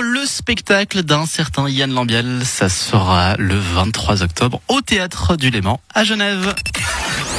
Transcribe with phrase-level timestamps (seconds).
[0.00, 5.78] Le spectacle d'un certain Yann Lambiel, ça sera le 23 octobre au Théâtre du Léman
[5.94, 6.52] à Genève.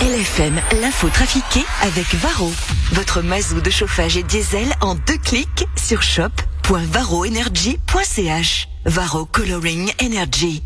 [0.02, 2.54] LFM, l'info trafiquée avec Varro.
[2.94, 8.70] Votre mazou de chauffage et diesel en deux clics sur shop.varroenergy.ch.
[8.86, 10.64] Varro Coloring Energy.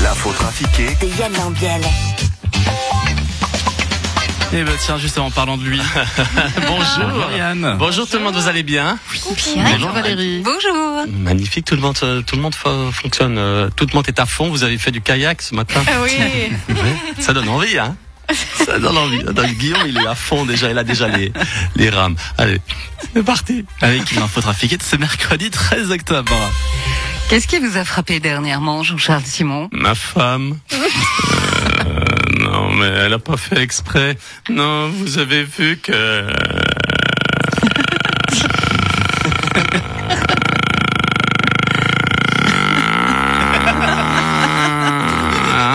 [0.00, 1.82] L'info trafiquée De Yann Lambiel.
[4.52, 5.80] Et ben tiens, justement, en parlant de lui.
[6.66, 7.76] Bonjour Yann.
[7.78, 8.98] Bonjour tout le monde, vous allez bien
[9.56, 10.42] Bonjour Valérie.
[10.42, 11.04] Bonjour.
[11.20, 14.18] Magnifique, tout le monde, euh, tout le monde fo- fonctionne, euh, tout le monde est
[14.18, 14.48] à fond.
[14.48, 15.82] Vous avez fait du kayak ce matin.
[15.86, 16.12] Ah oui.
[17.20, 17.94] Ça donne envie, hein
[18.66, 19.20] Ça donne envie.
[19.20, 21.30] Attends, Guillaume, il est à fond déjà, il a déjà les,
[21.76, 22.16] les rames.
[22.38, 22.60] Allez,
[23.14, 23.66] c'est parti.
[23.82, 26.32] Avec l'info trafiquée de ce mercredi 13 octobre.
[27.28, 29.68] Qu'est-ce qui vous a frappé dernièrement, Jean-Charles Simon?
[29.72, 30.56] Ma femme.
[32.96, 34.16] Elle a pas fait exprès.
[34.48, 35.92] Non, vous avez vu que.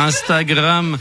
[0.05, 0.97] Instagram,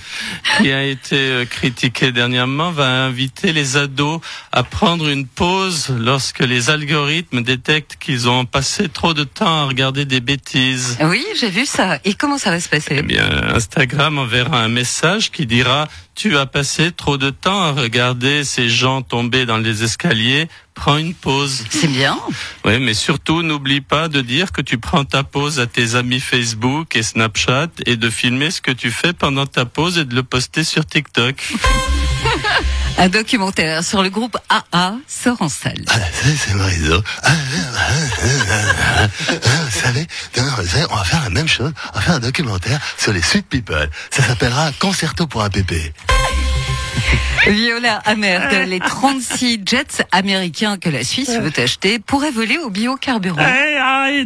[0.59, 4.21] qui a été euh, critiqué dernièrement, va inviter les ados
[4.53, 9.65] à prendre une pause lorsque les algorithmes détectent qu'ils ont passé trop de temps à
[9.65, 10.99] regarder des bêtises.
[11.03, 11.99] Oui, j'ai vu ça.
[12.05, 16.37] Et comment ça va se Eh passer bien, Instagram enverra un message qui dira Tu
[16.37, 21.15] as passé trop de temps à regarder ces gens tomber dans les escaliers, prends une
[21.15, 21.65] pause.
[21.71, 22.19] C'est bien.
[22.65, 26.21] Oui, mais surtout, n'oublie pas de dire que tu prends ta pause à tes amis
[26.21, 30.15] Facebook et Snapchat et de filmer ce que tu fais pendant ta pause et de
[30.15, 31.37] le poster sur TikTok.
[32.99, 35.83] Un documentaire sur le groupe AA sort en salle.
[35.89, 37.03] Ah, ça, c'est mon réseau.
[37.23, 37.31] Ah,
[37.79, 40.07] ah, Vous savez,
[40.91, 41.73] on va faire la même chose.
[41.93, 43.89] On va faire un documentaire sur les Sweet People.
[44.11, 45.93] Ça s'appellera Concerto pour un pépé.
[47.47, 53.43] Viola Amerd, les 36 jets américains que la Suisse veut acheter pourraient voler au biocarburant.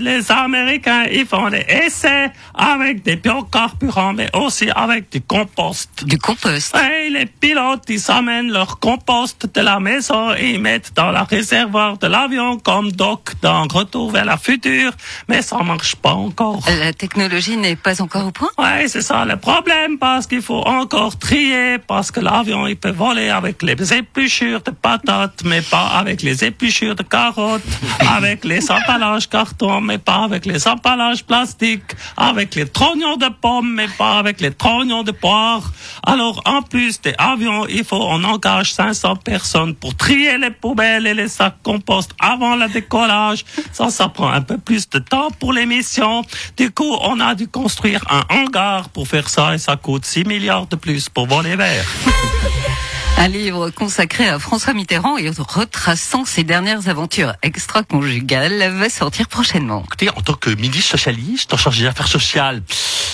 [0.01, 6.05] Les Américains, ils font des essais avec des biocarburants, mais aussi avec du compost.
[6.05, 6.77] Du compost.
[6.77, 11.25] Eh, les pilotes, ils s'amènent leur compost de la maison et ils mettent dans la
[11.25, 14.93] réservoir de l'avion comme Doc dans Retour vers la future,
[15.29, 16.61] mais ça marche pas encore.
[16.69, 18.49] La technologie n'est pas encore au point?
[18.59, 22.91] Ouais, c'est ça le problème, parce qu'il faut encore trier, parce que l'avion, il peut
[22.91, 27.63] voler avec les épluchures de patates, mais pas avec les épluchures de carottes,
[28.17, 33.75] avec les emballages carton, mais pas avec les emballages plastiques, avec les trognons de pommes,
[33.75, 35.63] mais pas avec les trognons de poire.
[36.05, 41.07] Alors, en plus des avions, il faut, on engage 500 personnes pour trier les poubelles
[41.07, 43.45] et les sacs compost avant le décollage.
[43.73, 46.23] Ça, ça prend un peu plus de temps pour l'émission.
[46.57, 50.25] Du coup, on a dû construire un hangar pour faire ça et ça coûte 6
[50.25, 51.87] milliards de plus pour voler vert.
[53.19, 59.83] Un livre consacré à François Mitterrand et retraçant ses dernières aventures extra-conjugales va sortir prochainement.
[59.87, 62.63] Écoutez, en tant que ministre socialiste, en charge des affaires sociales,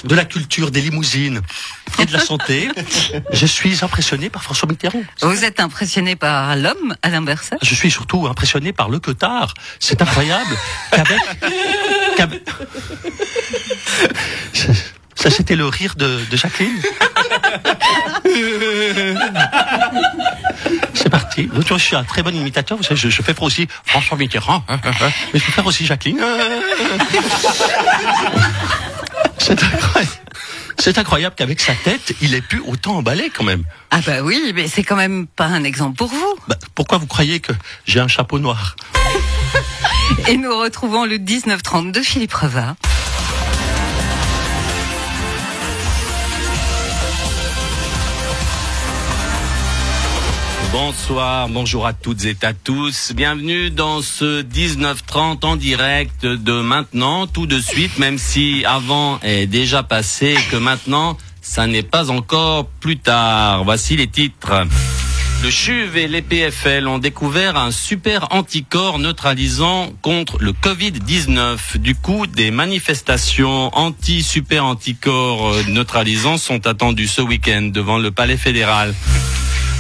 [0.05, 1.41] de la culture, des limousines
[2.01, 2.69] et de la santé,
[3.33, 5.03] je suis impressionné par François Mitterrand.
[5.23, 7.57] Vous êtes impressionné par l'homme, Alain Berset?
[7.63, 9.55] Je suis surtout impressionné par le cotard.
[9.79, 10.57] C'est incroyable
[10.91, 11.21] qu'avec...
[12.17, 12.49] qu'avec-
[15.23, 16.83] Ça, c'était le rire de, de Jacqueline.
[20.95, 21.49] C'est parti.
[21.55, 22.77] Je suis un très bon imitateur.
[22.77, 24.65] Vous savez, je, je fais aussi François Mitterrand.
[25.33, 26.19] Mais je peux faire aussi Jacqueline.
[29.39, 30.13] C'est incroyable.
[30.81, 33.63] C'est incroyable qu'avec sa tête, il ait pu autant emballer quand même.
[33.93, 36.35] Ah bah oui, mais c'est quand même pas un exemple pour vous.
[36.49, 37.53] Bah, pourquoi vous croyez que
[37.87, 38.75] j'ai un chapeau noir?
[40.27, 42.75] Et nous retrouvons le 1930 de Philippe Reva.
[50.73, 53.13] Bonsoir, bonjour à toutes et à tous.
[53.15, 59.47] Bienvenue dans ce 1930 en direct de maintenant, tout de suite, même si avant est
[59.47, 63.65] déjà passé que maintenant, ça n'est pas encore plus tard.
[63.65, 64.67] Voici les titres.
[65.43, 71.77] Le CHUV et l'EPFL ont découvert un super anticorps neutralisant contre le Covid-19.
[71.77, 78.95] Du coup, des manifestations anti-super anticorps neutralisants sont attendues ce week-end devant le Palais fédéral.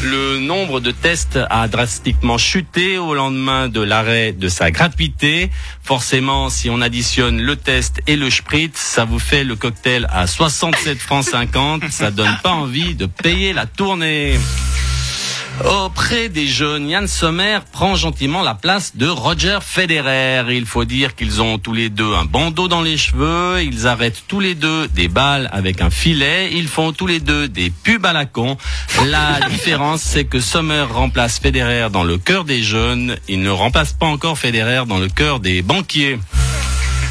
[0.02, 5.48] Le nombre de tests a drastiquement chuté au lendemain de l'arrêt de sa gratuité.
[5.82, 10.26] Forcément, si on additionne le test et le spritz, ça vous fait le cocktail à
[10.26, 11.84] 67 francs 50.
[11.90, 14.38] Ça donne pas envie de payer la tournée.
[15.60, 20.44] Auprès des jeunes, Yann Sommer prend gentiment la place de Roger Federer.
[20.50, 24.24] Il faut dire qu'ils ont tous les deux un bandeau dans les cheveux, ils arrêtent
[24.28, 28.04] tous les deux des balles avec un filet, ils font tous les deux des pubs
[28.04, 28.56] à la con.
[29.06, 33.92] La différence, c'est que Sommer remplace Federer dans le cœur des jeunes, il ne remplace
[33.92, 36.18] pas encore Federer dans le cœur des banquiers.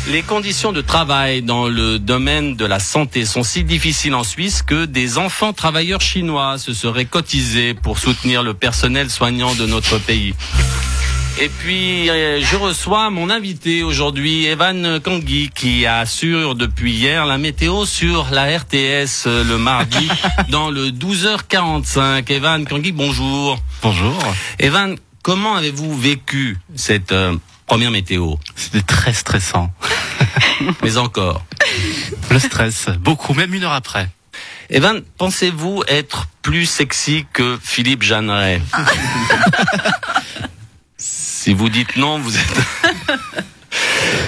[0.07, 4.63] Les conditions de travail dans le domaine de la santé sont si difficiles en Suisse
[4.63, 9.99] que des enfants travailleurs chinois se seraient cotisés pour soutenir le personnel soignant de notre
[9.99, 10.33] pays.
[11.39, 17.37] Et puis, euh, je reçois mon invité aujourd'hui, Evan Kangui, qui assure depuis hier la
[17.37, 20.09] météo sur la RTS euh, le mardi
[20.49, 22.29] dans le 12h45.
[22.31, 23.59] Evan Kangui, bonjour.
[23.81, 24.17] Bonjour.
[24.59, 29.71] Evan, comment avez-vous vécu cette euh, première météo C'était très stressant.
[30.83, 31.43] Mais encore.
[32.29, 34.09] Le stress, beaucoup, même une heure après.
[34.69, 38.61] Evan, pensez-vous être plus sexy que Philippe Jeanneret?
[41.41, 42.61] Si vous dites non, vous êtes...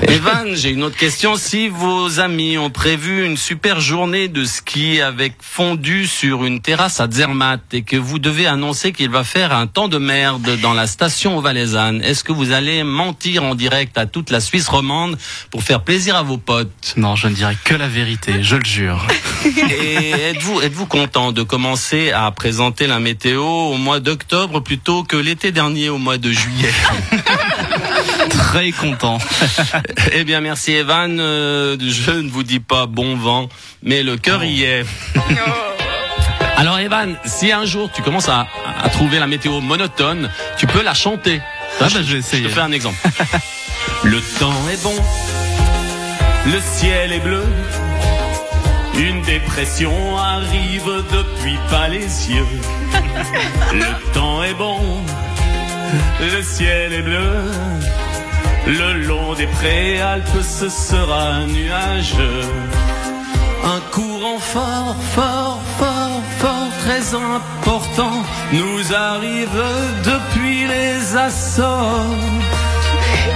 [0.07, 1.35] Evan, j'ai une autre question.
[1.35, 6.99] Si vos amis ont prévu une super journée de ski avec fondu sur une terrasse
[6.99, 10.73] à Zermatt et que vous devez annoncer qu'il va faire un temps de merde dans
[10.73, 14.67] la station au Valaisanne, est-ce que vous allez mentir en direct à toute la Suisse
[14.67, 15.17] romande
[15.51, 16.93] pour faire plaisir à vos potes?
[16.97, 19.07] Non, je ne dirai que la vérité, je le jure.
[19.45, 25.17] Et êtes-vous êtes-vous content de commencer à présenter la météo au mois d'octobre plutôt que
[25.17, 26.73] l'été dernier au mois de juillet?
[28.29, 29.17] Très content.
[30.13, 31.19] Eh bien, merci Evan.
[31.19, 33.49] Euh, je ne vous dis pas bon vent,
[33.81, 34.85] mais le cœur y est.
[36.57, 38.47] Alors Evan, si un jour tu commences à,
[38.83, 41.41] à trouver la météo monotone, tu peux la chanter.
[41.79, 42.43] Ah bah, je vais Je essayer.
[42.43, 42.97] te fais un exemple.
[44.03, 44.95] le temps est bon,
[46.45, 47.43] le ciel est bleu.
[48.95, 52.45] Une dépression arrive depuis Palaisieux.
[53.73, 54.79] Le temps est bon,
[56.19, 57.51] le ciel est bleu.
[58.65, 62.49] Le long des préalpes, ce sera nuageux.
[63.63, 69.63] Un courant fort, fort, fort, fort, très important nous arrive
[70.03, 72.15] depuis les Açores.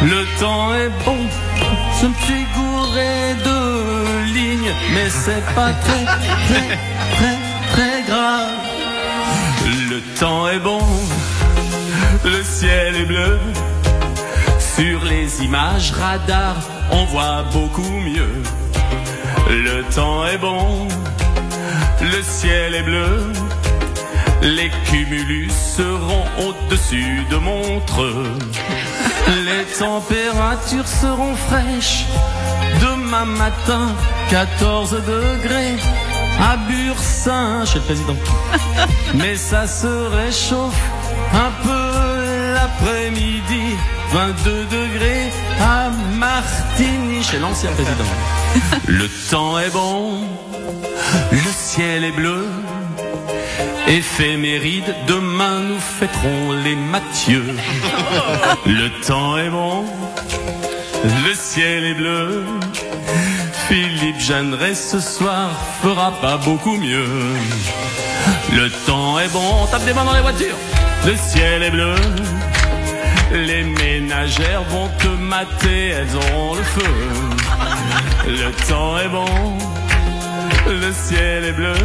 [0.04, 1.18] Le temps est bon,
[2.02, 6.06] je me suis gouré de lignes, mais c'est pas très,
[6.48, 6.78] très,
[7.16, 7.38] très,
[7.72, 8.50] très grave.
[9.90, 10.82] Le temps est bon,
[12.30, 13.40] le ciel est bleu.
[14.60, 16.56] Sur les images radar,
[16.92, 18.44] on voit beaucoup mieux.
[19.50, 20.88] Le temps est bon,
[22.02, 23.32] le ciel est bleu.
[24.42, 28.32] Les cumulus seront au-dessus de Montreux.
[29.46, 32.06] Les températures seront fraîches.
[32.82, 33.88] Demain matin,
[34.30, 35.76] 14 degrés
[36.40, 38.16] à Bursin, chez le président.
[39.16, 40.80] Mais ça se réchauffe
[41.34, 41.87] un peu
[42.80, 43.78] l'après-midi.
[44.12, 48.06] 22 degrés à Martigny, chez l'ancien président.
[48.88, 50.22] Le temps est bon,
[51.32, 52.46] le ciel est bleu.
[53.88, 57.44] Éphéméride, demain nous fêterons les Mathieu.
[58.66, 59.86] Le temps est bon,
[61.04, 62.44] le ciel est bleu.
[63.68, 65.52] Philippe Jeanneret ce soir
[65.82, 67.06] fera pas beaucoup mieux.
[68.54, 70.56] Le temps est bon, on tape des mains dans les voitures.
[71.06, 71.96] Le ciel est bleu.
[73.32, 76.94] Les ménagères vont te mater, elles auront le feu.
[78.28, 79.58] Le temps est bon,
[80.68, 81.76] le ciel est bleu.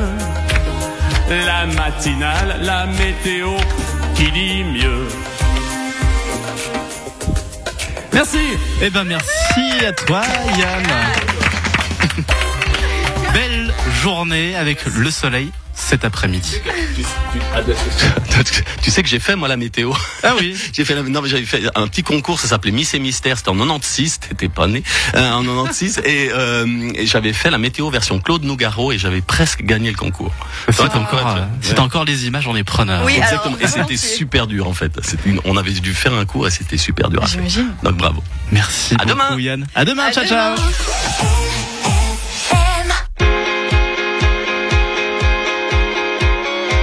[1.28, 3.50] La matinale, la météo
[4.14, 5.08] qui dit mieux.
[8.12, 8.58] Merci.
[8.82, 10.22] Eh ben merci à toi,
[10.58, 11.31] Yann.
[14.02, 16.60] Journée avec le soleil cet après-midi.
[18.82, 19.92] Tu, sais que j'ai fait moi la météo.
[20.22, 20.54] Ah oui.
[20.72, 23.38] J'ai fait la, non mais j'avais fait un petit concours, ça s'appelait Miss et Mystère,
[23.38, 24.82] c'était en 96, t'étais pas né,
[25.14, 29.22] euh, en 96 et, euh, et j'avais fait la météo version Claude Nougaro et j'avais
[29.22, 30.32] presque gagné le concours.
[30.70, 31.48] C'est Ouais, encore, ouais, euh, ouais.
[31.62, 33.04] c'est encore les images, on est preneurs.
[33.04, 33.56] Oui, Exactement.
[33.56, 34.92] alors, et c'était super dur en fait.
[35.24, 37.38] Une- on avait dû faire un cours et c'était super dur à faire.
[37.38, 37.72] J'imagine.
[37.82, 38.22] Donc bravo.
[38.52, 39.40] Merci À beaucoup, demain.
[39.40, 39.66] Yann.
[39.74, 40.54] À demain, À ciao, demain.
[40.56, 41.41] ciao.